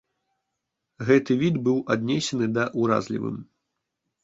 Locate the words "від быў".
1.43-1.77